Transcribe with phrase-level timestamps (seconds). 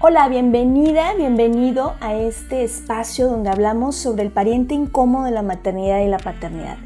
[0.00, 5.98] Hola, bienvenida, bienvenido a este espacio donde hablamos sobre el pariente incómodo de la maternidad
[5.98, 6.78] y la paternidad.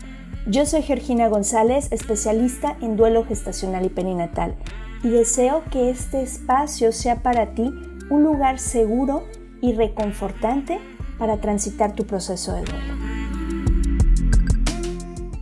[0.47, 4.57] Yo soy Georgina González, especialista en duelo gestacional y perinatal,
[5.03, 7.71] y deseo que este espacio sea para ti
[8.09, 9.25] un lugar seguro
[9.61, 10.81] y reconfortante
[11.19, 13.22] para transitar tu proceso de duelo.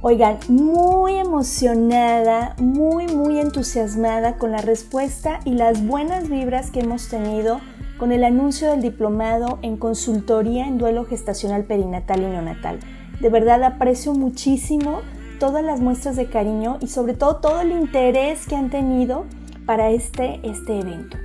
[0.03, 7.09] Oigan, muy emocionada, muy, muy entusiasmada con la respuesta y las buenas vibras que hemos
[7.09, 7.61] tenido
[7.99, 12.81] con el anuncio del diplomado en consultoría en duelo gestacional perinatal y neonatal.
[13.21, 15.03] De verdad aprecio muchísimo
[15.39, 19.27] todas las muestras de cariño y sobre todo todo el interés que han tenido
[19.67, 21.19] para este, este evento.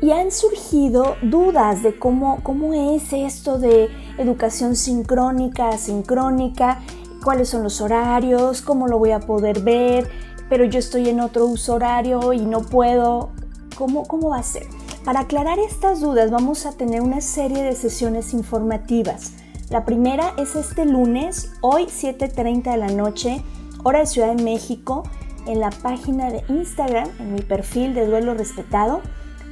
[0.00, 6.80] Y han surgido dudas de cómo, cómo es esto de educación sincrónica, asincrónica
[7.24, 10.08] cuáles son los horarios, cómo lo voy a poder ver,
[10.50, 13.30] pero yo estoy en otro uso horario y no puedo.
[13.76, 14.66] ¿Cómo, cómo va a ser?
[15.04, 19.32] Para aclarar estas dudas vamos a tener una serie de sesiones informativas.
[19.70, 23.42] La primera es este lunes, hoy 7.30 de la noche,
[23.82, 25.02] hora de Ciudad de México,
[25.46, 29.00] en la página de Instagram, en mi perfil de Duelo Respetado.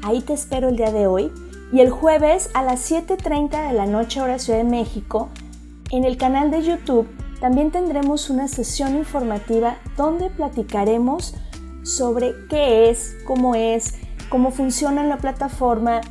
[0.03, 1.33] Ahí te espero el día de hoy.
[1.73, 5.31] Y el jueves a las 7.30 de la noche, hora de Ciudad de México,
[5.91, 7.09] en el canal de YouTube
[7.43, 11.35] también tendremos una sesión informativa donde platicaremos
[11.83, 13.97] sobre qué es, cómo es,
[14.29, 16.03] cómo funciona la plataforma,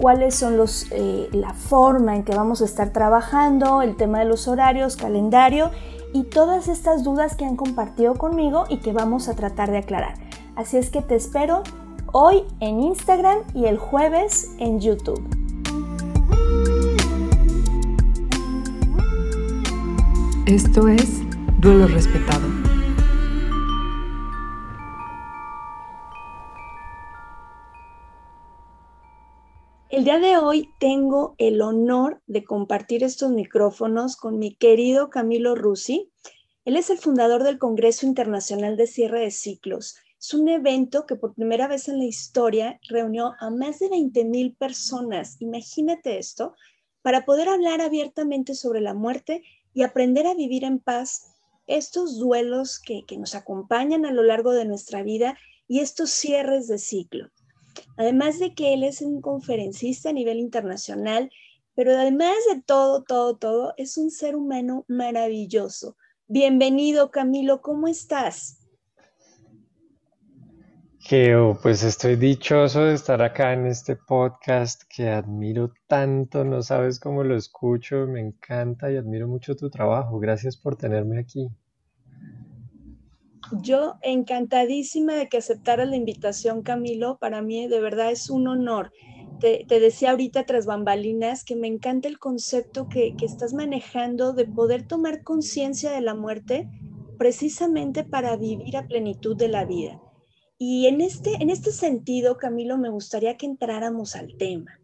[0.00, 4.24] cuáles son los, eh, la forma en que vamos a estar trabajando, el tema de
[4.24, 5.72] los horarios, calendario
[6.14, 10.14] y todas estas dudas que han compartido conmigo y que vamos a tratar de aclarar.
[10.56, 11.64] Así es que te espero
[12.12, 15.47] hoy en Instagram y el jueves en YouTube.
[20.48, 21.20] Esto es
[21.60, 22.48] Duelo Respetado.
[29.90, 35.54] El día de hoy tengo el honor de compartir estos micrófonos con mi querido Camilo
[35.54, 36.10] Rusi.
[36.64, 39.98] Él es el fundador del Congreso Internacional de Cierre de Ciclos.
[40.18, 44.24] Es un evento que por primera vez en la historia reunió a más de 20
[44.24, 45.36] mil personas.
[45.40, 46.54] Imagínate esto,
[47.02, 49.42] para poder hablar abiertamente sobre la muerte
[49.78, 51.36] y aprender a vivir en paz
[51.68, 56.78] estos duelos que, nos acompañan a lo largo de nuestra vida y estos cierres de
[56.78, 57.30] ciclo.
[57.96, 61.30] Además de que él es un conferencista a nivel internacional,
[61.76, 65.96] pero además de todo, todo, todo, es un ser humano maravilloso.
[66.26, 68.57] Bienvenido, Camilo, ¿cómo estás?
[71.08, 77.00] Geo, pues estoy dichoso de estar acá en este podcast que admiro tanto, no sabes
[77.00, 80.18] cómo lo escucho, me encanta y admiro mucho tu trabajo.
[80.18, 81.48] Gracias por tenerme aquí.
[83.62, 87.16] Yo encantadísima de que aceptaras la invitación, Camilo.
[87.16, 88.92] Para mí de verdad es un honor.
[89.40, 94.44] Te, decía ahorita tras bambalinas que me encanta el concepto que, que estás manejando de
[94.44, 96.68] poder tomar conciencia de la muerte
[97.16, 100.02] precisamente para vivir a plenitud de la vida.
[100.60, 104.80] Y en este, en este sentido, Camilo, me gustaría que entráramos al tema.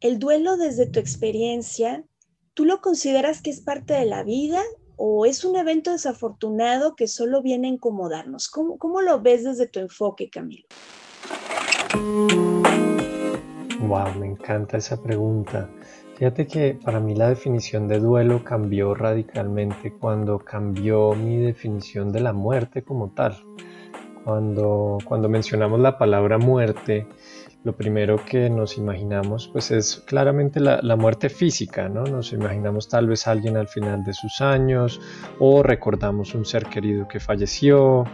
[0.00, 2.04] El duelo desde tu experiencia,
[2.52, 4.60] ¿tú lo consideras que es parte de la vida
[4.96, 8.50] o es un evento desafortunado que solo viene a incomodarnos?
[8.50, 10.66] ¿Cómo, cómo lo ves desde tu enfoque, Camilo?
[13.88, 15.70] Wow, me encanta esa pregunta.
[16.18, 22.20] Fíjate que para mí la definición de duelo cambió radicalmente cuando cambió mi definición de
[22.20, 23.42] la muerte como tal.
[24.24, 27.06] Cuando, cuando mencionamos la palabra muerte,
[27.64, 32.04] lo primero que nos imaginamos pues es claramente la, la, muerte física, ¿no?
[32.04, 35.00] Nos imaginamos tal vez alguien al final de sus años
[35.38, 38.04] o recordamos un ser querido que falleció.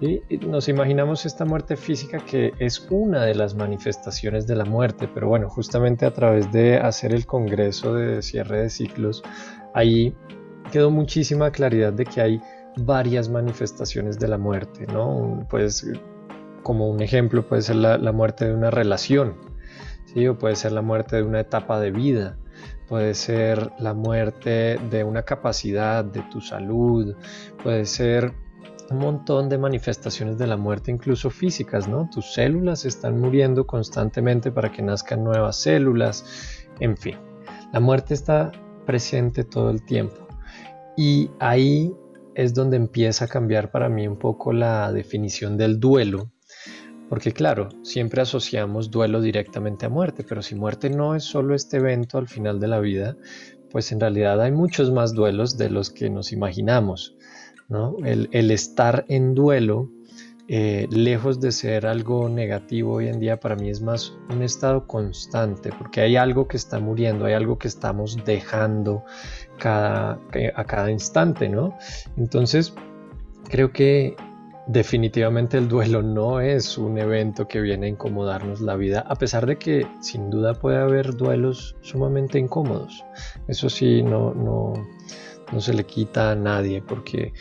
[0.00, 5.08] Y nos imaginamos esta muerte física que es una de las manifestaciones de la muerte,
[5.12, 9.22] pero bueno, justamente a través de hacer el congreso de cierre de ciclos,
[9.74, 10.12] ahí
[10.72, 12.40] quedó muchísima claridad de que hay
[12.76, 15.46] varias manifestaciones de la muerte, ¿no?
[15.50, 15.86] Pues
[16.62, 19.36] como un ejemplo puede ser la, muerte de una relación,
[20.06, 20.26] ¿sí?
[20.28, 22.38] O puede ser la muerte de una etapa de vida,
[22.88, 27.14] puede ser la muerte de una capacidad, de tu salud,
[27.62, 28.32] puede ser
[28.90, 32.08] un montón de manifestaciones de la muerte, incluso físicas, ¿no?
[32.12, 36.24] Tus células están muriendo constantemente para que nazcan nuevas células,
[36.80, 37.16] en fin,
[37.72, 38.52] la muerte está
[38.86, 40.26] presente todo el tiempo.
[40.96, 41.94] Y ahí
[42.34, 46.30] es donde empieza a cambiar para mí un poco la definición del duelo,
[47.08, 51.76] porque claro, siempre asociamos duelo directamente a muerte, pero si muerte no es solo este
[51.76, 53.16] evento al final de la vida,
[53.70, 57.16] pues en realidad hay muchos más duelos de los que nos imaginamos.
[57.68, 57.96] ¿no?
[58.04, 59.90] El, estar en duelo
[60.48, 64.86] eh, lejos de ser algo negativo hoy en día, para mí es más un estado
[64.86, 69.04] constante, porque hay algo que está muriendo, hay algo que estamos dejando
[69.58, 70.18] cada,
[70.54, 71.76] a cada instante, ¿no?
[72.16, 72.74] Entonces,
[73.48, 74.16] creo que
[74.66, 79.46] definitivamente el duelo no es un evento que viene a incomodarnos la vida, a pesar
[79.46, 83.04] de que sin duda puede haber duelos sumamente incómodos.
[83.48, 84.72] Eso sí, no, no,
[85.52, 87.32] no se le quita a nadie, porque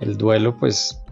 [0.00, 1.02] el duelo pues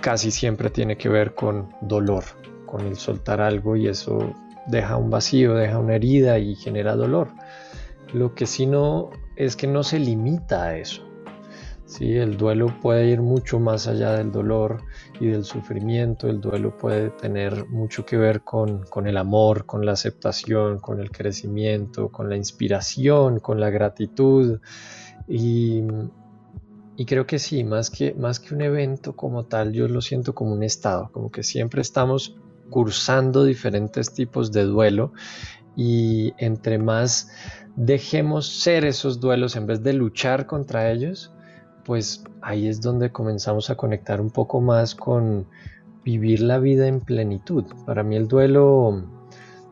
[0.00, 2.24] casi siempre tiene que ver con dolor,
[2.66, 4.34] con el soltar algo y eso
[4.66, 7.28] deja un vacío, deja una herida y genera dolor.
[8.12, 11.02] Lo que sí no es que no se limita a eso.
[11.86, 12.16] ¿sí?
[12.16, 14.82] El duelo puede ir mucho más allá del dolor
[15.20, 16.28] y del sufrimiento.
[16.28, 20.98] El duelo puede tener mucho que ver con, con el amor, con la aceptación, con
[20.98, 24.60] el crecimiento, con la inspiración, con la gratitud.
[25.28, 25.84] Y,
[26.96, 30.34] y creo que sí, más que, más que un evento como tal, yo lo siento
[30.34, 32.36] como un estado, como que siempre estamos
[32.70, 35.12] cursando diferentes tipos de duelo
[35.78, 37.30] y entre más
[37.76, 41.32] dejemos ser esos duelos en vez de luchar contra ellos,
[41.84, 45.46] pues ahí es donde comenzamos a conectar un poco más con
[46.04, 47.64] vivir la vida en plenitud.
[47.86, 49.04] Para mí el duelo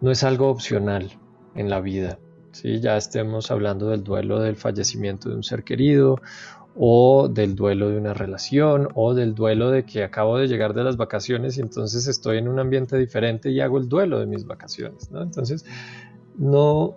[0.01, 1.11] no es algo opcional
[1.57, 2.21] en la vida.
[2.53, 2.79] ¿sí?
[2.79, 6.21] Ya estemos hablando del duelo del fallecimiento de un ser querido
[6.79, 10.85] o del duelo de una relación o del duelo de que acabo de llegar de
[10.85, 14.47] las vacaciones y entonces estoy en un ambiente diferente y hago el duelo de mis
[14.47, 15.11] vacaciones.
[15.11, 15.23] ¿no?
[15.23, 15.65] Entonces,
[16.37, 16.97] no,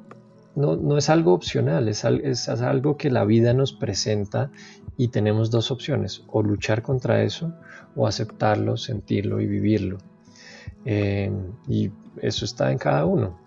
[0.55, 4.51] no, es algo opcional, es, es, algo que la vida nos presenta
[4.97, 7.53] y tenemos dos opciones, o luchar contra eso
[7.95, 9.97] o aceptarlo, sentirlo y vivirlo.
[10.83, 11.31] Eh,
[11.67, 11.89] y
[12.21, 13.39] eso está en cada uno.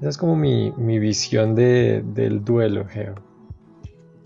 [0.00, 3.29] Esa es como mi, visión del duelo, Geo.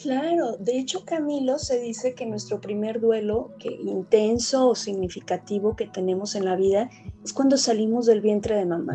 [0.05, 5.87] Claro, de hecho Camilo se dice que nuestro primer duelo, que intenso o significativo que
[5.87, 6.91] tenemos en la vida,
[7.25, 8.93] es cuando salimos del vientre de mamá,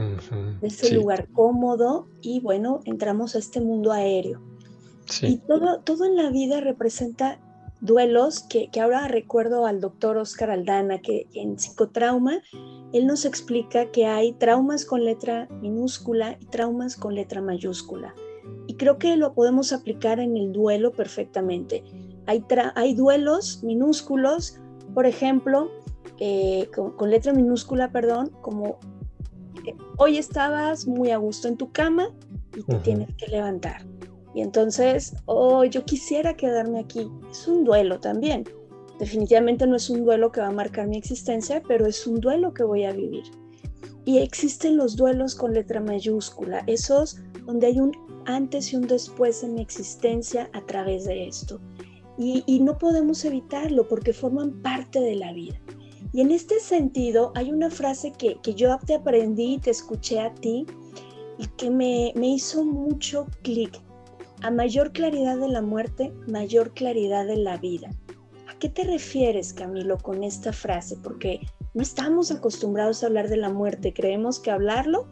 [0.62, 4.40] de ese lugar cómodo y bueno, entramos a este mundo aéreo.
[5.24, 7.40] Y todo, todo en la vida representa
[7.82, 12.44] duelos que, ahora recuerdo al doctor Oscar Aldana, que en psicotrauma,
[12.94, 18.14] él nos explica que hay traumas con letra minúscula y traumas con letra mayúscula
[18.80, 21.84] creo que lo podemos aplicar en el duelo perfectamente.
[22.26, 22.44] Hay,
[22.76, 24.58] hay duelos minúsculos,
[24.96, 25.70] por ejemplo,
[26.20, 28.80] eh, con, letra minúscula, perdón, como
[29.68, 32.10] eh, hoy estabas muy a gusto en tu cama
[32.58, 33.86] y te tienes que levantar.
[34.34, 37.12] Y entonces, oh, yo quisiera quedarme aquí.
[37.30, 38.46] Es un duelo también.
[39.00, 42.54] Definitivamente no es un duelo que va a marcar mi existencia, pero es un duelo
[42.54, 43.24] que voy a vivir.
[44.06, 47.92] Y existen los duelos con letra mayúscula, esos donde hay un
[48.30, 51.60] antes y un después en mi existencia a través de esto.
[52.18, 55.58] Y, no podemos evitarlo porque forman parte de la vida.
[56.12, 60.34] Y en este sentido hay una frase que, yo te aprendí y te escuché a
[60.34, 60.66] ti
[61.38, 63.80] y que me, me hizo mucho clic.
[64.42, 67.90] A mayor claridad de la muerte, mayor claridad de la vida.
[68.48, 70.98] ¿A qué te refieres, Camilo, con esta frase?
[71.02, 71.40] Porque
[71.74, 73.94] no estamos acostumbrados a hablar de la muerte.
[73.94, 75.08] Creemos que hablarlo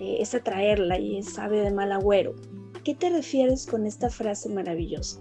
[0.00, 2.34] es atraerla y sabe de mal agüero.
[2.74, 5.20] ¿A qué te refieres con esta frase maravillosa?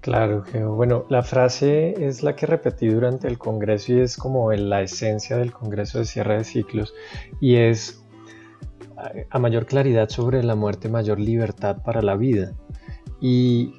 [0.00, 0.44] Claro,
[0.76, 5.36] bueno, la frase es la que repetí durante el Congreso y es como la esencia
[5.36, 6.94] del Congreso de cierre de ciclos
[7.40, 8.04] y es
[9.30, 12.52] a mayor claridad sobre la muerte, mayor libertad para la vida.
[13.20, 13.74] Y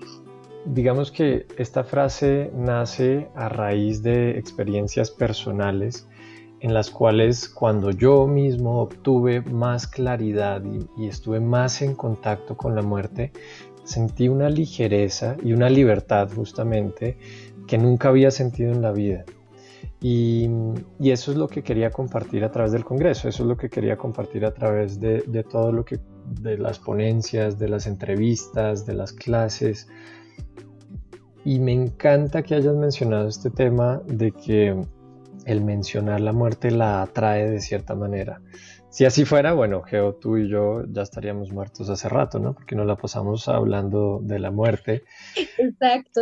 [0.65, 6.07] digamos que esta frase nace a raíz de experiencias personales
[6.59, 10.63] en las cuales cuando yo mismo obtuve más claridad
[10.97, 13.31] y, estuve más en contacto con la muerte,
[13.83, 17.17] sentí una ligereza y una libertad justamente
[17.67, 19.23] que nunca había sentido en la vida.
[20.01, 20.49] Y,
[20.99, 23.97] eso es lo que quería compartir a través del Congreso, eso es lo que quería
[23.97, 25.99] compartir a través de, de todo lo que,
[26.41, 29.87] de las ponencias, de las entrevistas, de las clases.
[31.45, 34.75] Y me encanta que hayas mencionado este tema de que
[35.47, 38.41] el mencionar la muerte la atrae de cierta manera.
[38.89, 42.53] Si así fuera, bueno, Geo, tú y yo ya estaríamos muertos hace rato, ¿no?
[42.53, 45.03] Porque nos la pasamos hablando de la muerte.
[45.57, 46.21] Exacto.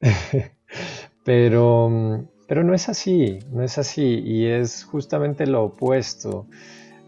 [1.24, 6.46] pero, pero no es así, no es así y es justamente lo opuesto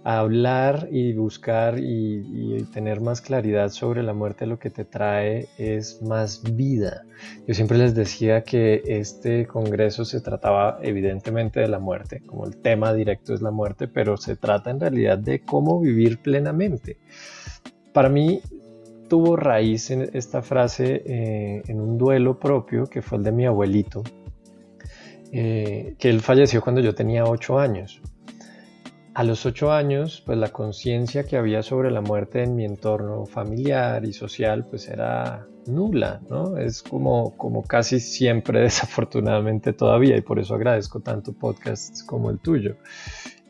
[0.04, 6.00] hablar y buscar y, tener más claridad sobre la muerte lo que te trae es
[6.02, 7.04] más vida.
[7.46, 12.56] Yo siempre les decía que este congreso se trataba evidentemente de la muerte, como el
[12.56, 16.98] tema directo es la muerte, pero se trata en realidad de cómo vivir plenamente.
[17.92, 18.40] Para mí
[19.08, 23.46] tuvo raíz en esta frase eh, en un duelo propio que fue el de mi
[23.46, 24.02] abuelito.
[25.34, 28.02] eh, que él falleció cuando yo tenía ocho años.
[29.14, 33.26] A los ocho años, pues la conciencia que había sobre la muerte en mi entorno
[33.26, 36.56] familiar y social, pues era nula, ¿no?
[36.56, 42.38] Es como, como casi siempre, desafortunadamente todavía, y por eso agradezco tanto podcasts como el
[42.38, 42.76] tuyo.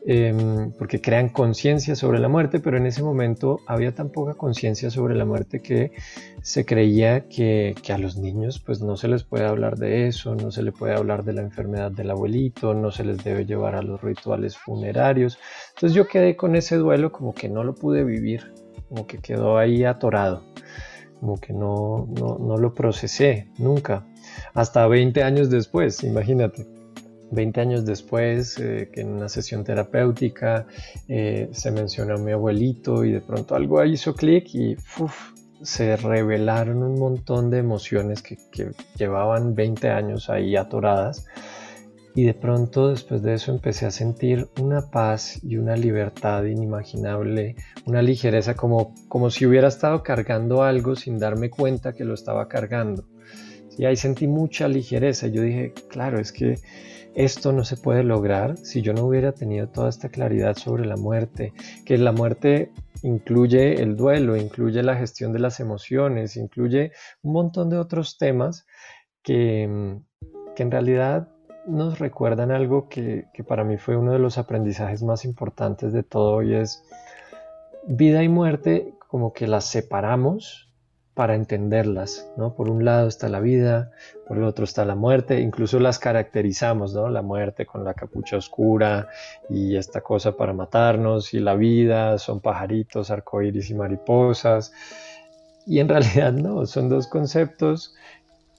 [0.05, 4.89] Em, porque crean conciencia sobre la muerte, pero en ese momento había tan poca conciencia
[4.89, 5.93] sobre la muerte que
[6.41, 10.51] se creía que, a los niños pues no se les puede hablar de eso, no
[10.51, 13.81] se le puede hablar de la enfermedad del abuelito, no se les debe llevar a
[13.81, 15.39] los rituales funerarios.
[15.75, 18.53] Entonces yo quedé con ese duelo como que no lo pude vivir,
[18.89, 20.43] como que quedó ahí atorado,
[21.21, 24.05] como que no, no, no lo procesé nunca,
[24.53, 26.82] hasta 20 años después, imagínate.
[27.33, 30.67] 20 años después, eh, que en una sesión terapéutica
[31.07, 34.75] eh, se mencionó a mi abuelito y de pronto algo ahí hizo clic y
[35.61, 41.25] se revelaron un montón de emociones que, que, llevaban 20 años ahí atoradas.
[42.15, 47.55] Y de pronto después de eso empecé a sentir una paz y una libertad inimaginable,
[47.87, 52.47] una ligereza como, como si hubiera estado cargando algo sin darme cuenta que lo estaba
[52.47, 53.05] cargando.
[53.77, 55.27] Y ahí sentí mucha ligereza.
[55.27, 56.59] Yo dije, claro, es que
[57.15, 60.97] esto no se puede lograr si yo no hubiera tenido toda esta claridad sobre la
[60.97, 61.53] muerte,
[61.85, 62.71] que la muerte
[63.03, 66.91] incluye el duelo, incluye la gestión de las emociones, incluye
[67.21, 68.65] un montón de otros temas
[69.21, 69.99] que,
[70.55, 71.29] que en realidad
[71.67, 76.03] nos recuerdan algo que, que para mí fue uno de los aprendizajes más importantes de
[76.03, 76.83] todo y es
[77.85, 80.72] vida y muerte como que las separamos
[81.13, 82.55] para entenderlas, ¿no?
[82.55, 83.91] Por un lado está la vida,
[84.27, 87.09] por el otro está la muerte, incluso las caracterizamos, ¿no?
[87.09, 89.09] La muerte con la capucha oscura
[89.49, 94.73] y esta cosa para matarnos y la vida son pajaritos, arcoíris y mariposas.
[95.67, 97.95] Y en realidad no, son dos conceptos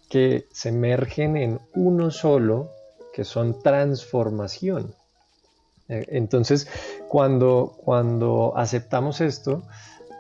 [0.09, 2.71] que se emergen en uno solo,
[3.13, 4.95] que son transformación.
[5.89, 6.69] Eh, entonces,
[7.09, 9.65] cuando, cuando aceptamos esto,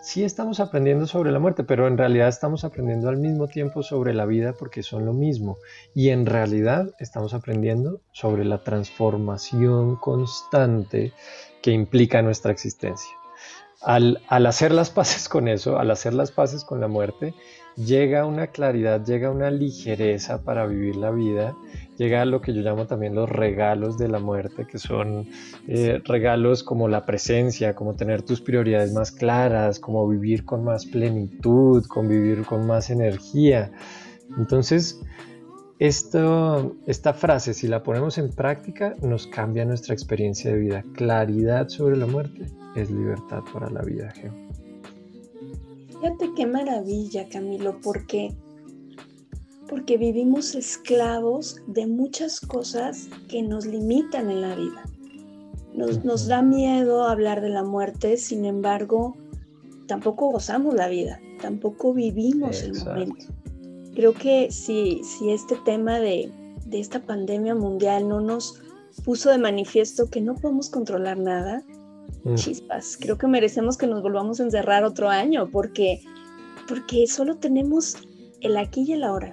[0.04, 4.12] sí estamos aprendiendo sobre la muerte, pero en realidad estamos aprendiendo al mismo tiempo sobre
[4.12, 5.56] la vida porque son lo mismo.
[5.94, 11.12] Y en realidad estamos aprendiendo sobre la transformación constante
[11.62, 13.23] que implica nuestra existencia.
[13.84, 17.34] Al, hacer las paces con eso, al hacer las paces con la muerte,
[17.76, 21.54] llega una claridad, llega una ligereza para vivir la vida,
[21.98, 25.28] llega lo que yo llamo también los regalos de la muerte, que son
[25.68, 30.86] eh, regalos como la presencia, como tener tus prioridades más claras, como vivir con más
[30.86, 33.70] plenitud, con vivir con más energía.
[34.38, 35.00] Entonces,
[35.78, 40.84] esto, esta frase, si la ponemos en práctica, nos cambia nuestra experiencia de vida.
[40.94, 44.32] Claridad sobre la muerte es libertad para la vida, Geo.
[45.88, 48.34] Fíjate qué maravilla, Camilo, porque
[49.68, 54.84] porque vivimos esclavos de muchas cosas que nos limitan en la vida.
[55.74, 59.16] Nos, nos, da miedo hablar de la muerte, sin embargo,
[59.88, 63.26] tampoco gozamos la vida, tampoco vivimos el momento.
[63.94, 66.30] Creo que si, si este tema de,
[66.66, 68.60] de esta pandemia mundial no nos
[69.04, 71.62] puso de manifiesto que no podemos controlar nada,
[72.24, 72.34] mm.
[72.34, 76.02] chispas, creo que merecemos que nos volvamos a encerrar otro año porque,
[76.68, 77.96] porque solo tenemos
[78.40, 79.32] el aquí y el ahora.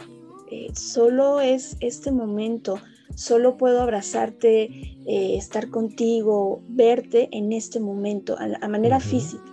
[0.52, 2.78] Eh, solo es este momento,
[3.16, 4.64] solo puedo abrazarte,
[5.06, 9.44] eh, estar contigo, verte en este momento, a, manera física.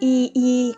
[0.00, 0.74] y,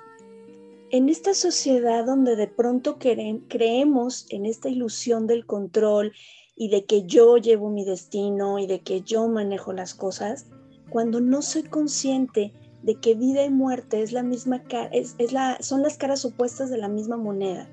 [0.95, 6.13] en esta sociedad donde de pronto creemos en esta ilusión del control
[6.55, 10.47] y de que yo llevo mi destino y de que yo manejo las cosas,
[10.91, 12.53] cuando no soy consciente
[12.85, 16.79] de que vida y muerte es la misma es, la, son las caras opuestas de
[16.79, 17.69] la misma moneda,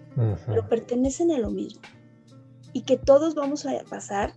[0.47, 1.83] pero pertenecen a lo mismo.
[2.73, 4.33] Y que todos vamos a pasar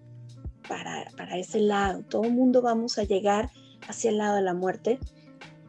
[0.69, 3.49] para, para ese lado, todo el mundo vamos a llegar
[3.89, 4.99] hacia el lado de la muerte.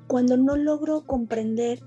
[0.08, 1.80] Cuando no logro comprender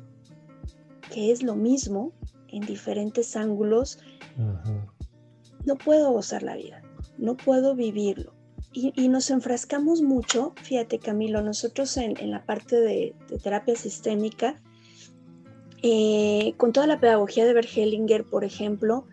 [1.11, 2.13] que es lo mismo
[2.49, 3.99] en diferentes ángulos,
[5.65, 6.83] no puedo gozar la vida,
[7.19, 8.35] no puedo vivirlo.
[8.73, 14.61] Y, nos enfrascamos mucho, fíjate Camilo, nosotros en, la parte de, terapia sistémica,
[15.83, 19.07] eh, con toda la pedagogía de Bergelinger, por ejemplo,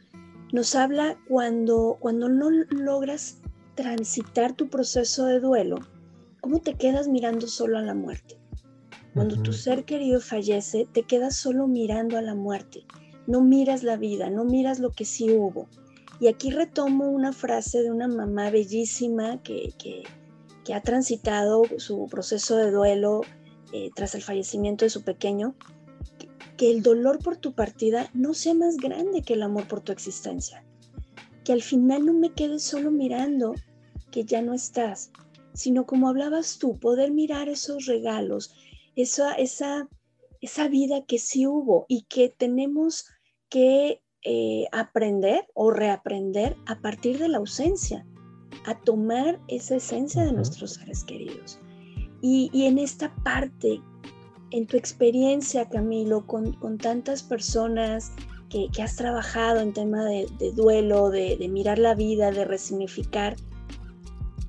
[0.52, 3.40] nos habla cuando, cuando no logras
[3.76, 5.80] transitar tu proceso de duelo,
[6.42, 8.38] ¿cómo te quedas mirando solo a la muerte?
[9.16, 12.84] Cuando tu ser querido fallece, te quedas solo mirando a la muerte.
[13.28, 15.70] No miras la vida, no miras lo que sí hubo.
[16.20, 19.74] Y aquí retomo una frase de una mamá bellísima que,
[20.74, 23.22] ha transitado su proceso de duelo
[23.72, 25.56] eh, tras el fallecimiento de su pequeño,
[26.58, 29.94] que, el dolor por tu partida no sea más grande que el amor por tu
[29.94, 30.66] existencia.
[31.46, 33.54] que al final no me quede solo mirando
[34.12, 35.12] que ya no estás,
[35.54, 38.52] sino como hablabas tú, poder mirar esos regalos,
[38.96, 39.88] esa, esa,
[40.42, 43.06] esa vida que sí hubo y que tenemos
[43.50, 48.06] que eh, aprender o reaprender a partir de la ausencia,
[48.66, 51.60] a tomar esa esencia de nuestros seres queridos.
[52.22, 53.80] Y, en esta parte,
[54.50, 58.14] en tu experiencia, Camilo, con, tantas personas
[58.50, 63.36] que, has trabajado en tema de, duelo, de, de mirar la vida, de resignificar,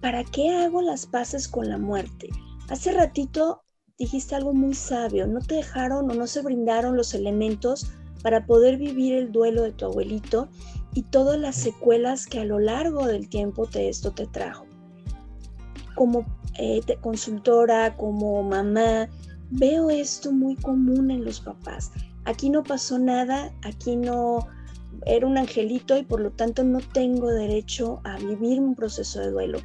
[0.00, 2.30] ¿para qué hago las paces con la muerte?
[2.70, 3.62] Hace ratito
[3.98, 7.90] dijiste algo muy sabio, no te dejaron o no se brindaron los elementos
[8.22, 10.48] para poder vivir el duelo de tu abuelito
[10.94, 14.66] y todas las secuelas que a lo largo del tiempo te, esto te trajo.
[15.94, 16.26] Como
[16.58, 19.08] eh, consultora, como mamá,
[19.50, 21.90] veo esto muy común en los papás.
[22.24, 24.46] Aquí no pasó nada, aquí no
[25.06, 29.30] era un angelito y por lo tanto no tengo derecho a vivir un proceso de
[29.30, 29.58] duelo.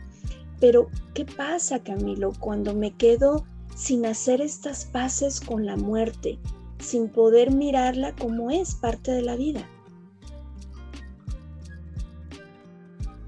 [0.59, 6.39] Pero, ¿qué pasa, Camilo, cuando me quedo sin hacer estas paces con la muerte,
[6.79, 9.67] sin poder mirarla como es parte de la vida?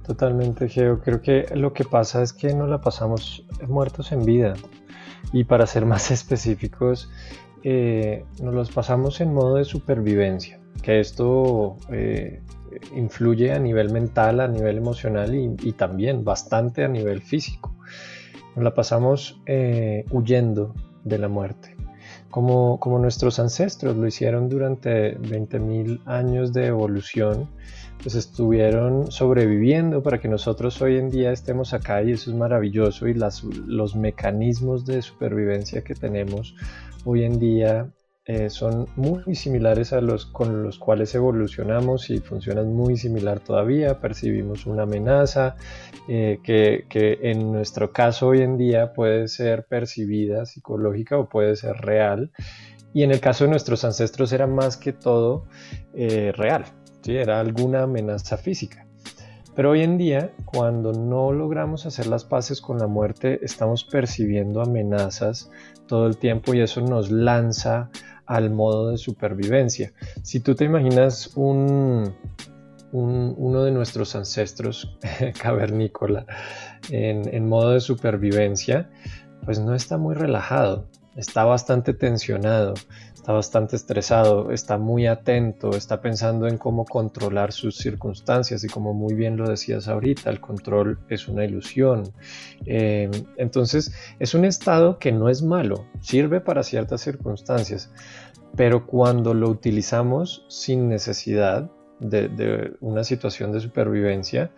[0.05, 1.00] Totalmente, Geo.
[1.00, 4.53] Creo que lo que pasa es que no la pasamos muertos en vida.
[5.31, 7.09] Y para ser más específicos,
[7.63, 12.41] eh, nos los pasamos en modo de supervivencia, que esto eh,
[12.93, 17.73] influye a nivel mental, a nivel emocional y, también bastante a nivel físico.
[18.55, 21.75] Nos la pasamos eh, huyendo de la muerte,
[22.29, 27.50] como, como nuestros ancestros lo hicieron durante 20.000 años de evolución,
[28.01, 33.07] pues estuvieron sobreviviendo para que nosotros hoy en día estemos acá y eso es maravilloso
[33.07, 36.55] y los mecanismos de supervivencia que tenemos
[37.05, 37.89] hoy en día
[38.25, 44.00] eh, son muy similares a los con los cuales evolucionamos y funcionan muy similar todavía.
[44.00, 45.58] Percibimos una amenaza
[46.08, 51.58] eh, que, que, en nuestro caso hoy en día puede ser percibida psicológica o puede
[51.58, 52.32] ser real.
[52.94, 55.46] Y en el caso de nuestros ancestros era más que todo
[55.94, 56.64] eh, real,
[57.01, 57.18] ¿sí?
[57.18, 58.86] era alguna amenaza física.
[59.55, 64.62] Pero hoy en día, cuando no logramos hacer las paces con la muerte, estamos percibiendo
[64.62, 65.51] amenazas
[65.88, 67.92] todo el tiempo y eso nos lanza
[68.25, 69.94] al modo de supervivencia.
[70.22, 72.16] Si tú te imaginas un,
[72.92, 74.98] uno de nuestros ancestros
[75.42, 76.25] cavernícola
[76.90, 78.90] en, en modo de supervivencia,
[79.46, 82.73] pues no está muy relajado, está bastante tensionado,
[83.13, 88.93] está bastante estresado, está muy atento, está pensando en cómo controlar sus circunstancias y como
[88.93, 92.11] muy bien lo decías ahorita, el control es una ilusión.
[92.65, 97.91] Eh, entonces es un estado que no es malo, sirve para ciertas circunstancias,
[98.55, 104.51] pero cuando lo utilizamos sin necesidad de, de una situación de supervivencia,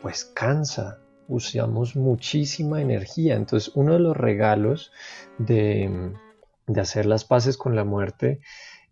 [0.00, 0.98] pues cansa,
[1.30, 3.36] usamos muchísima energía.
[3.36, 4.92] Entonces, uno de los regalos
[5.38, 6.12] de,
[6.76, 8.40] hacer las paces con la muerte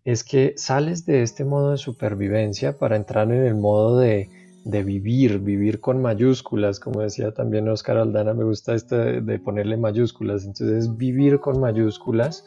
[0.05, 4.31] es que sales de este modo de supervivencia para entrar en el modo de,
[4.64, 10.44] vivir, vivir con mayúsculas, como decía también Oscar Aldana, me gusta esto de, ponerle mayúsculas,
[10.44, 12.44] entonces es vivir con mayúsculas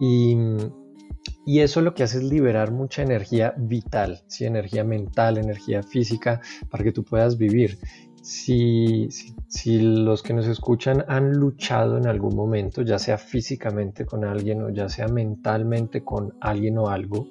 [0.00, 0.36] y,
[1.46, 4.44] eso lo que hace es liberar mucha energía vital, ¿sí?
[4.44, 7.78] energía mental, energía física, para que tú puedas vivir
[8.26, 9.08] si,
[9.78, 14.70] los que nos escuchan han luchado en algún momento, ya sea físicamente con alguien o
[14.70, 17.28] ya sea mentalmente con alguien o algo,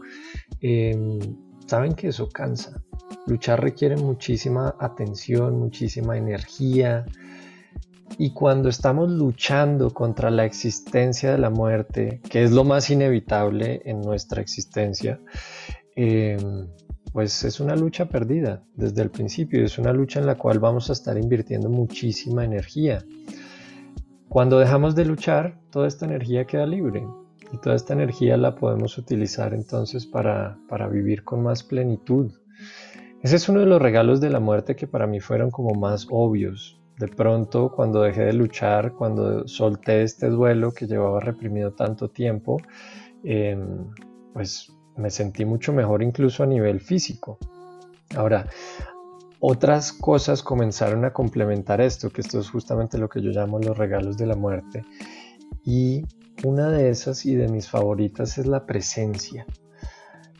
[0.62, 1.20] em,
[1.68, 2.82] saben que eso cansa.
[3.28, 7.06] Luchar requiere muchísima atención, muchísima energía.
[8.18, 13.82] Y cuando estamos luchando contra la existencia de la muerte, que es lo más inevitable
[13.84, 15.20] en nuestra existencia,
[15.98, 16.38] eh,
[17.16, 20.90] pues es una lucha perdida desde el principio, es una lucha en la cual vamos
[20.90, 23.06] a estar invirtiendo muchísima energía.
[24.28, 27.08] Cuando dejamos de luchar, toda esta energía queda libre
[27.54, 32.34] y toda esta energía la podemos utilizar entonces para, para vivir con más plenitud.
[33.22, 36.08] Ese es uno de los regalos de la muerte que para mí fueron como más
[36.12, 36.82] obvios.
[37.00, 42.58] De pronto, cuando dejé de luchar, cuando solté este duelo que llevaba reprimido tanto tiempo,
[43.24, 43.86] em,
[44.34, 47.38] pues me sentí mucho mejor incluso a nivel físico.
[48.16, 48.48] Ahora,
[49.40, 53.78] otras cosas comenzaron a complementar esto, que esto es justamente lo que yo llamo los
[53.78, 54.86] regalos de la muerte.
[55.64, 56.04] Y
[56.44, 59.46] una de esas y de mis favoritas es la presencia.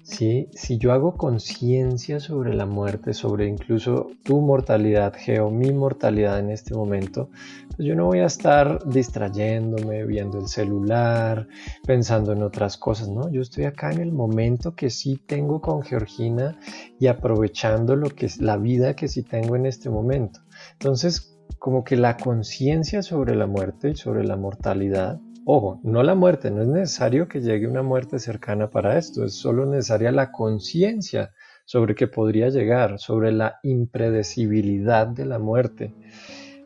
[0.06, 0.48] ¿Sí?
[0.54, 6.52] Si yo hago conciencia sobre la muerte, sobre incluso tu mortalidad, Geo, mi mortalidad en
[6.52, 7.30] este momento,
[7.76, 11.48] pues yo no voy a estar distrayéndome, viendo el celular,
[11.86, 13.30] pensando en otras cosas, ¿no?
[13.30, 16.58] Yo estoy acá en el momento que sí tengo con Georgina
[17.00, 20.42] y aprovechando lo que es la vida que sí tengo en este momento.
[20.74, 26.16] Entonces, como que la conciencia sobre la muerte y sobre la mortalidad Ojo, no la
[26.16, 30.32] muerte, no es necesario que llegue una muerte cercana para esto, es solo necesaria la
[30.32, 31.34] conciencia
[31.66, 35.94] sobre que podría llegar, sobre la impredecibilidad de la muerte.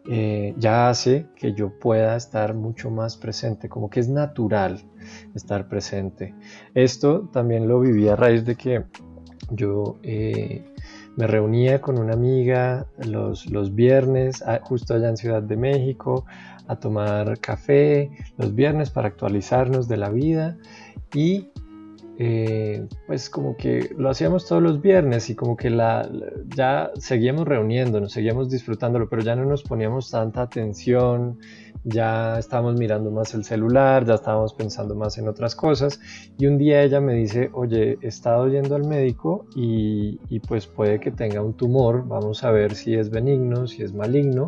[0.10, 4.82] Eh, ya hace que yo pueda estar mucho más presente, como que es natural
[5.36, 6.34] estar presente.
[6.74, 8.86] Esto también lo viví a raíz de que
[9.52, 10.64] yo eh,
[11.20, 16.26] me reunía con una amiga los, los viernes, ah, justo allá en Ciudad de México,
[16.70, 20.56] a tomar café los viernes para actualizarnos de la vida
[21.14, 21.50] y
[22.22, 26.10] eh, pues como que lo hacíamos todos los viernes y como que la,
[26.54, 31.40] ya seguíamos reuniéndonos, seguíamos disfrutándolo, pero ya no nos poníamos tanta atención,
[31.86, 36.02] ya estábamos mirando más el celular, ya estábamos pensando más en otras cosas.
[36.38, 40.68] Y un día ella me dice, oye, he estado yendo al médico y, y pues
[40.68, 44.48] puede que tenga un tumor, vamos a ver si es benigno, si es maligno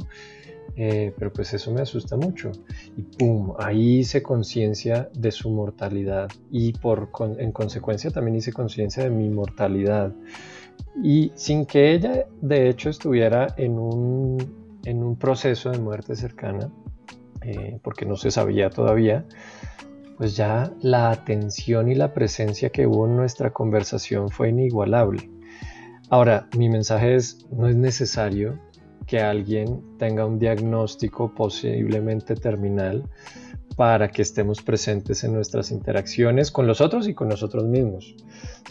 [0.75, 2.51] eh, pero pues eso me asusta mucho.
[2.97, 9.03] Y pum, ahí hice conciencia de su mortalidad y por, en consecuencia también hice conciencia
[9.03, 10.13] de mi mortalidad.
[11.03, 16.69] Y sin que ella de hecho estuviera en un, en un proceso de muerte cercana,
[17.41, 19.25] eh, porque no se sabía todavía,
[20.17, 25.29] pues ya la atención y la presencia que hubo en nuestra conversación fue inigualable.
[26.09, 28.59] Ahora, mi mensaje es, no es necesario
[29.11, 33.03] que alguien tenga un diagnóstico posiblemente terminal
[33.75, 38.15] para que estemos presentes en nuestras interacciones con los otros y con nosotros mismos.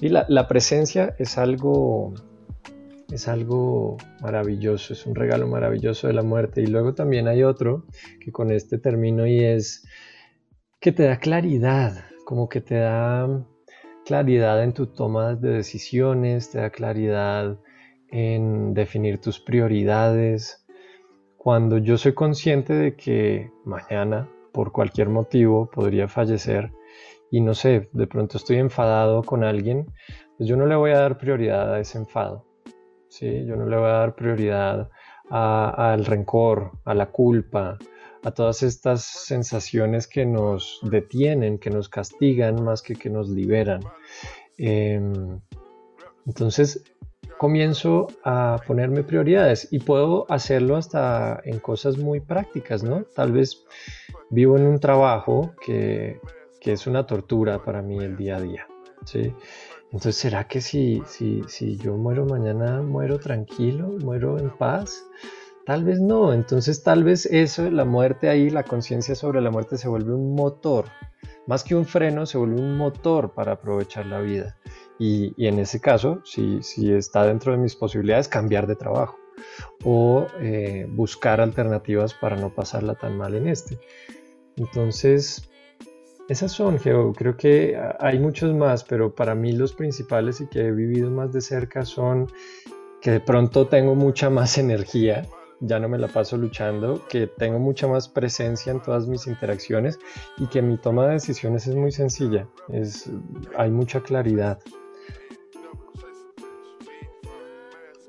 [0.00, 2.14] Y la, presencia es algo,
[3.12, 6.62] es algo maravilloso, es un regalo maravilloso de la muerte.
[6.62, 7.84] Y luego también hay otro
[8.24, 9.84] que con este término y es
[10.80, 13.46] que te da claridad, como que te da
[14.06, 17.58] claridad en tu toma de decisiones, te da claridad
[18.10, 20.66] en definir tus prioridades.
[21.36, 26.70] Cuando yo soy consciente de que mañana, por cualquier motivo, podría fallecer
[27.30, 29.86] y no sé, de pronto estoy enfadado con alguien,
[30.36, 32.44] pues yo no le voy a dar prioridad a ese enfado.
[33.08, 33.44] ¿sí?
[33.46, 34.90] Yo no le voy a dar prioridad
[35.30, 37.78] al rencor, a la culpa,
[38.24, 43.80] a todas estas sensaciones que nos detienen, que nos castigan más que que nos liberan.
[44.58, 45.40] Em,
[46.26, 46.84] entonces,
[47.40, 53.04] comienzo a ponerme prioridades y puedo hacerlo hasta en cosas muy prácticas, ¿no?
[53.14, 53.64] Tal vez
[54.28, 56.20] vivo en un trabajo que,
[56.60, 58.66] es una tortura para mí el día a día,
[59.06, 59.32] ¿sí?
[59.84, 65.02] Entonces, ¿será que si, si, si yo muero mañana, muero tranquilo, muero en paz?
[65.66, 69.76] Tal vez no, entonces tal vez eso, la muerte ahí, la conciencia sobre la muerte
[69.76, 70.86] se vuelve un motor,
[71.46, 74.56] más que un freno, se vuelve un motor para aprovechar la vida.
[74.98, 79.16] Y, en ese caso, si, si, está dentro de mis posibilidades, cambiar de trabajo
[79.82, 83.78] o eh, buscar alternativas para no pasarla tan mal en este.
[84.56, 85.50] Entonces,
[86.28, 86.78] esas son.
[86.78, 91.32] Creo que hay muchos más, pero para mí los principales y que he vivido más
[91.32, 92.30] de cerca son
[93.00, 95.26] que de pronto tengo mucha más energía,
[95.60, 99.98] ya no me la paso luchando, que tengo mucha más presencia en todas mis interacciones
[100.38, 103.10] y que mi toma de decisiones es muy sencilla, es,
[103.56, 104.58] hay mucha claridad.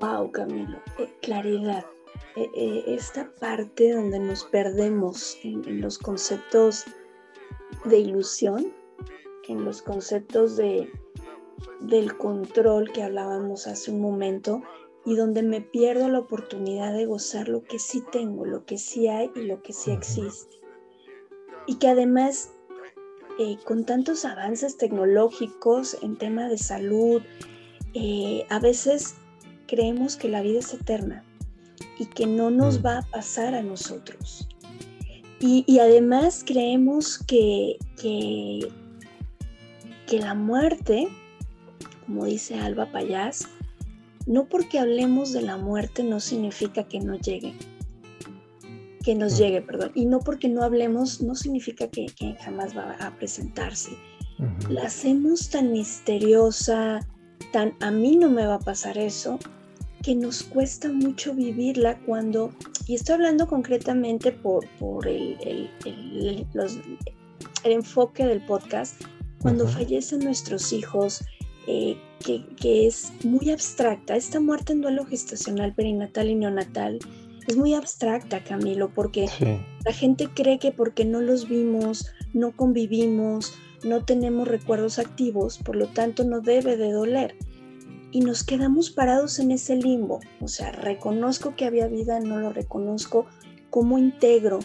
[0.00, 1.86] Wow, Camilo, eh, claridad.
[2.34, 6.86] Eh, eh, esta parte donde nos perdemos en, los conceptos
[7.84, 8.72] de ilusión,
[9.48, 10.90] en los conceptos de,
[11.80, 14.62] del control que hablábamos hace un momento
[15.04, 19.08] y donde me pierdo la oportunidad de gozar lo que sí tengo, lo que sí
[19.08, 20.60] hay y lo que sí existe.
[21.66, 22.52] Y que además,
[23.64, 27.22] con tantos avances tecnológicos en tema de salud,
[28.48, 29.16] a veces
[29.66, 31.24] creemos que la vida es eterna
[31.98, 32.86] y que no nos mm.
[32.86, 34.48] va a pasar a nosotros.
[35.40, 38.68] Y, además creemos que, que,
[40.16, 41.08] la muerte,
[42.06, 43.48] como dice Alba Payás,
[44.26, 47.54] no porque hablemos de la muerte no significa que no llegue,
[49.02, 49.36] que nos mm.
[49.36, 52.06] llegue, perdón, y no porque no hablemos no significa que,
[52.40, 53.90] jamás va a presentarse.
[54.68, 57.00] La hacemos tan misteriosa,
[57.52, 59.38] tan a mí no me va a pasar eso,
[60.02, 62.50] que nos cuesta mucho vivirla cuando,
[62.88, 65.36] y estoy hablando concretamente por, por el,
[65.84, 66.46] el,
[67.64, 69.00] enfoque del podcast,
[69.40, 71.24] cuando fallecen nuestros hijos,
[71.68, 74.16] eh, que, que es muy abstracta.
[74.16, 76.98] Esta muerte en duelo gestacional, perinatal y neonatal
[77.46, 79.26] es muy abstracta, Camilo, porque
[79.84, 83.54] la gente cree que porque no los vimos, no convivimos,
[83.84, 87.36] no tenemos recuerdos activos, por lo tanto no debe de doler.
[88.12, 90.20] Y nos quedamos parados en ese limbo.
[90.40, 93.26] O sea, reconozco que había vida, no lo reconozco.
[93.70, 94.58] ¿Cómo integro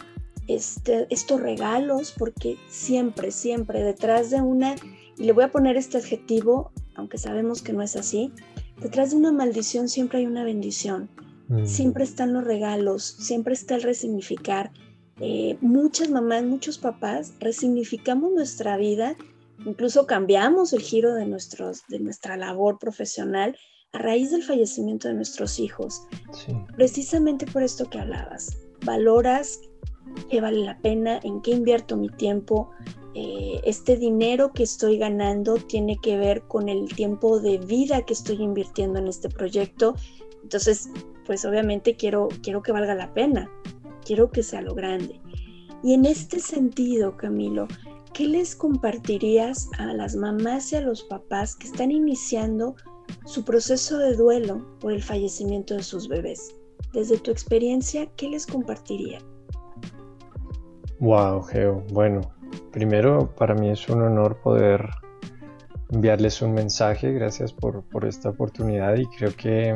[0.46, 2.14] este, estos regalos?
[2.16, 4.76] Porque siempre, siempre detrás de una,
[5.16, 8.32] y le voy a poner este adjetivo, aunque sabemos que no es así,
[8.80, 11.08] detrás de una maldición siempre hay una bendición.
[11.48, 11.64] Mm.
[11.64, 14.72] Siempre están los regalos, siempre está el resignificar.
[15.20, 19.16] Eh, muchas mamás, muchos papás resignificamos nuestra vida,
[19.64, 23.56] incluso cambiamos el giro de, nuestros, de nuestra labor profesional
[23.92, 26.02] a raíz del fallecimiento de nuestros hijos.
[26.76, 29.60] Precisamente por esto que hablabas, valoras
[30.30, 32.70] qué vale la pena, en qué invierto mi tiempo,
[33.20, 38.12] eh, este dinero que estoy ganando tiene que ver con el tiempo de vida que
[38.12, 39.96] estoy invirtiendo en este proyecto.
[40.44, 40.88] Entonces,
[41.26, 43.50] pues obviamente quiero, quiero que valga la pena,
[44.04, 45.20] quiero que sea lo grande.
[45.82, 47.66] Y en este sentido, Camilo,
[48.14, 52.76] ¿qué les compartirías a las mamás y a los papás que están iniciando
[53.26, 56.54] su proceso de duelo por el fallecimiento de sus bebés?
[56.92, 59.18] Desde tu experiencia, ¿qué les compartiría?
[61.00, 61.84] Wow, Geo.
[61.92, 62.20] Bueno,
[62.72, 64.88] primero para mí es un honor poder
[65.90, 67.12] enviarles un mensaje.
[67.12, 69.74] Gracias por, esta oportunidad y creo que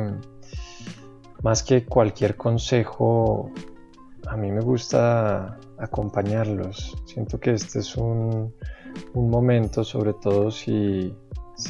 [1.41, 3.51] más que cualquier consejo,
[4.27, 6.95] a mí me gusta acompañarlos.
[7.05, 8.53] Siento que este es un,
[9.13, 11.13] momento, sobre todo si,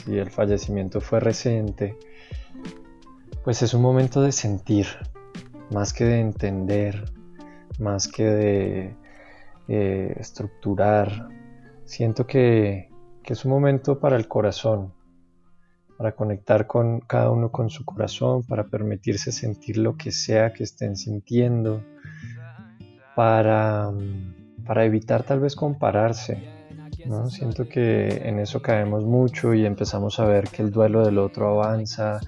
[0.07, 1.97] el fallecimiento fue reciente,
[3.43, 4.87] pues es un momento de sentir,
[5.71, 7.05] más que de entender,
[7.79, 8.95] más que de
[9.67, 11.29] eh, estructurar.
[11.85, 12.89] Siento que,
[13.23, 14.93] que es un momento para el corazón,
[15.97, 20.63] para conectar con cada uno con su corazón, para permitirse sentir lo que sea que
[20.63, 21.83] estén sintiendo,
[23.15, 23.91] para,
[24.65, 26.43] para evitar tal vez compararse.
[27.05, 27.29] ¿no?
[27.29, 31.49] Siento que en eso caemos mucho y empezamos a ver que el duelo del otro
[31.49, 32.19] avanza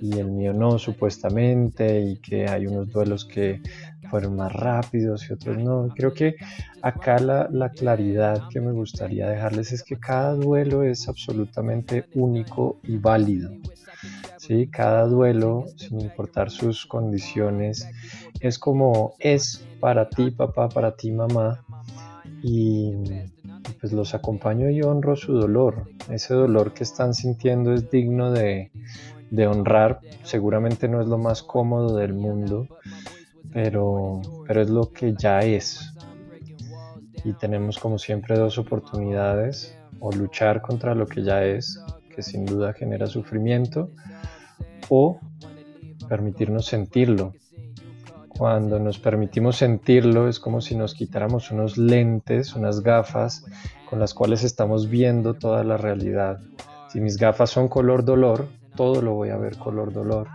[0.00, 3.60] y el mío no supuestamente y que hay unos duelos que
[4.04, 5.88] fueron más rápidos y otros no.
[5.94, 6.36] Creo que
[6.82, 12.78] acá la, la, claridad que me gustaría dejarles es que cada duelo es absolutamente único
[12.82, 13.50] y válido.
[14.36, 14.68] ¿sí?
[14.68, 17.88] Cada duelo, sin importar sus condiciones,
[18.40, 21.64] es como es para ti, papá, para ti, mamá.
[22.42, 22.92] Y
[23.80, 25.88] pues los acompaño y honro su dolor.
[26.10, 28.70] Ese dolor que están sintiendo es digno de,
[29.30, 30.00] de honrar.
[30.22, 32.68] Seguramente no es lo más cómodo del mundo,
[33.54, 35.94] pero, pero es lo que ya es.
[37.24, 41.80] Y tenemos como siempre dos oportunidades, o luchar contra lo que ya es,
[42.14, 43.90] que sin duda genera sufrimiento,
[44.88, 45.20] o
[46.08, 47.32] permitirnos sentirlo.
[48.28, 53.44] Cuando nos permitimos sentirlo es como si nos quitáramos unos lentes, unas gafas
[53.88, 56.40] con las cuales estamos viendo toda la realidad.
[56.88, 60.26] Si mis gafas son color dolor, todo lo voy a ver color dolor.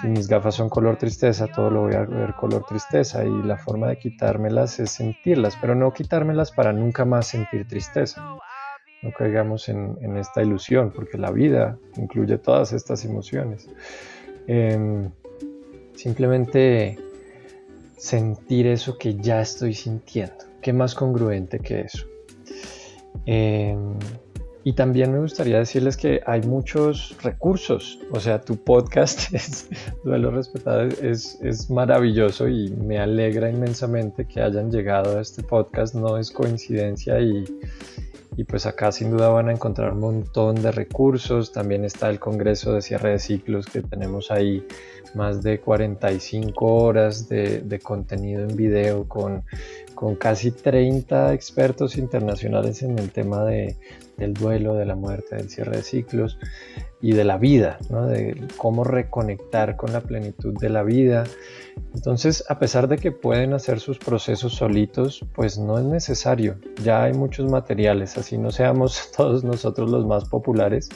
[0.00, 3.58] Si mis gafas son color tristeza, todo lo voy a ver color tristeza y la
[3.58, 8.38] forma de quitármelas es sentirlas, pero no quitármelas para nunca más sentir tristeza.
[9.02, 13.68] No caigamos en, esta ilusión, porque la vida incluye todas estas emociones.
[14.46, 15.10] Em,
[15.94, 16.98] simplemente
[17.96, 20.44] sentir eso que ya estoy sintiendo.
[20.62, 22.06] ¿Qué más congruente que eso?
[23.26, 23.98] Em,
[24.62, 29.68] y también me gustaría decirles que hay muchos recursos, o sea, tu podcast, es,
[30.04, 35.94] Duelo Respetado, es, es, maravilloso y me alegra inmensamente que hayan llegado a este podcast,
[35.94, 37.44] no es coincidencia y,
[38.36, 42.18] y pues acá sin duda van a encontrar un montón de recursos, también está el
[42.18, 44.66] Congreso de Cierre de Ciclos que tenemos ahí
[45.14, 49.42] más de 45 horas de, de contenido en video con
[50.00, 53.76] con casi 30 expertos internacionales en el tema de,
[54.20, 56.38] del duelo, de la muerte, del cierre de ciclos
[57.00, 61.24] y de la vida, de cómo reconectar con la plenitud de la vida.
[61.94, 66.58] Entonces, a pesar de que pueden hacer sus procesos solitos, pues no es necesario.
[66.84, 70.90] Ya hay muchos materiales, así no seamos todos nosotros los más populares.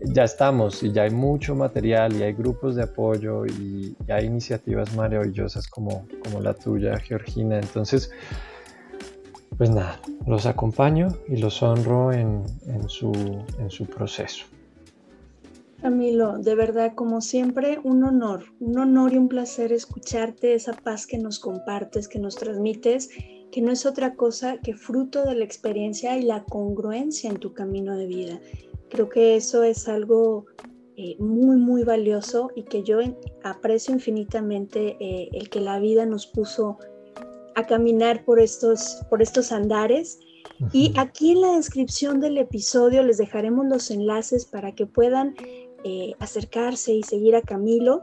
[0.00, 4.94] Ya estamos y ya hay mucho material y hay grupos de apoyo y, hay iniciativas
[4.96, 7.58] maravillosas como, como la tuya, Georgina.
[7.58, 8.10] Entonces,
[9.56, 12.44] pues nada, los acompaño y los honro en,
[12.88, 13.12] su,
[13.58, 14.46] en su proceso.
[15.80, 21.06] Camilo, de verdad, como siempre, un honor, un honor y un placer escucharte, esa paz
[21.06, 23.10] que nos compartes, que nos transmites,
[23.52, 27.52] que no es otra cosa que fruto de la experiencia y la congruencia en tu
[27.52, 28.40] camino de vida.
[28.88, 30.46] Creo que eso es algo
[30.96, 33.00] eh, muy, muy valioso y que yo
[33.42, 36.78] aprecio infinitamente eh, el que la vida nos puso
[37.54, 40.18] a caminar por estos, por estos andares.
[40.72, 45.34] Y aquí en la descripción del episodio les dejaremos los enlaces para que puedan
[45.84, 48.02] eh, acercarse y seguir a Camilo.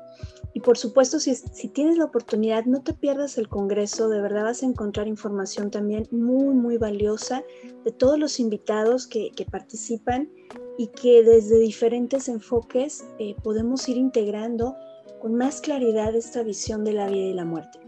[0.53, 4.43] Y por supuesto, si, si, tienes la oportunidad, no te pierdas el Congreso, de verdad
[4.43, 7.43] vas a encontrar información también muy, muy valiosa
[7.85, 10.29] de todos los invitados que, que participan
[10.77, 14.75] y que desde diferentes enfoques eh, podemos ir integrando
[15.21, 17.79] con más claridad esta visión de la vida y la muerte.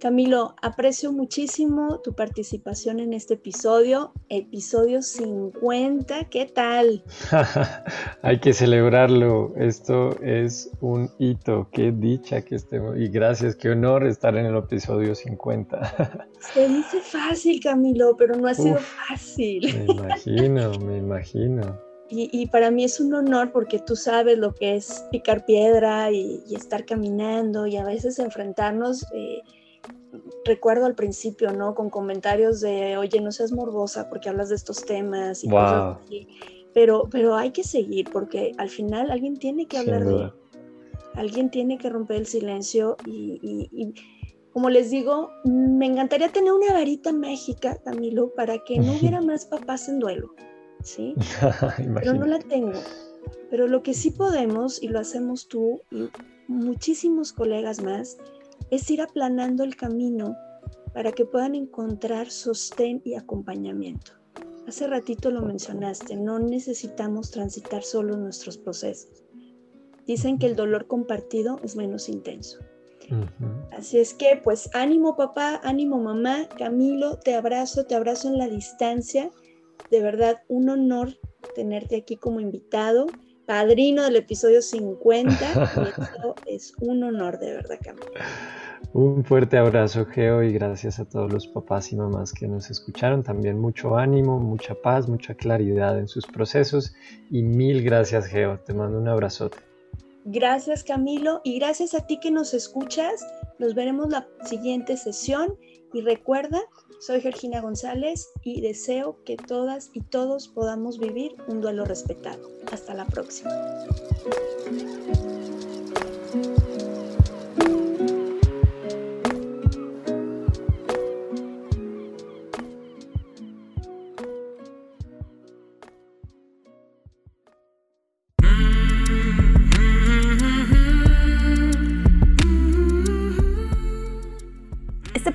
[0.00, 7.02] Camilo, aprecio muchísimo tu participación en este episodio, episodio 50, ¿qué tal?
[8.22, 14.06] Hay que celebrarlo, esto es un hito, qué dicha que estemos y gracias, qué honor
[14.06, 16.28] estar en el episodio 50.
[16.52, 19.86] Se dice fácil, Camilo, pero no ha sido fácil.
[19.86, 21.80] Me imagino, me imagino.
[22.10, 26.44] Y, para mí es un honor porque tú sabes lo que es picar piedra y,
[26.54, 29.04] estar caminando y a veces enfrentarnos.
[29.12, 29.40] Eh,
[30.44, 31.74] recuerdo al principio, ¿no?
[31.74, 36.28] Con comentarios de, oye, no seas morbosa porque hablas de estos temas y cosas así.
[36.72, 40.32] Pero, pero hay que seguir porque al final alguien tiene que hablar de
[41.14, 43.94] Alguien tiene que romper el silencio y,
[44.52, 49.46] como les digo, me encantaría tener una varita mágica, Camilo, para que no hubiera más
[49.46, 50.34] papás en duelo.
[50.82, 51.14] ¿sí?
[51.94, 52.80] Pero no la tengo.
[53.50, 56.08] Pero lo que sí podemos, y lo hacemos tú y
[56.48, 58.18] muchísimos colegas más,
[58.70, 60.36] es ir aplanando el camino
[60.92, 64.12] para que puedan encontrar sostén y acompañamiento.
[64.66, 69.24] Hace ratito lo mencionaste, no necesitamos transitar solo nuestros procesos.
[70.06, 72.58] Dicen que el dolor compartido es menos intenso.
[73.70, 78.48] Así es que, pues ánimo papá, ánimo mamá, Camilo, te abrazo, te abrazo en la
[78.48, 79.30] distancia
[79.90, 81.18] de verdad un honor
[81.54, 83.06] tenerte aquí como invitado,
[83.46, 85.34] padrino del episodio 50.
[85.76, 88.06] y esto es un honor, de verdad, Camilo.
[88.92, 93.24] Un fuerte abrazo, Geo, y gracias a todos los papás y mamás que nos escucharon.
[93.24, 96.94] También mucho ánimo, mucha paz, mucha claridad en sus procesos.
[97.30, 98.60] Y mil gracias, Geo.
[98.60, 99.58] Te mando un abrazote.
[100.26, 103.26] Gracias, Camilo, y gracias a ti que nos escuchas.
[103.58, 105.56] Nos veremos la siguiente sesión.
[105.92, 106.60] Y recuerda,
[107.04, 112.50] soy Georgina González y deseo que todas y todos podamos vivir un duelo respetado.
[112.72, 113.50] Hasta la próxima.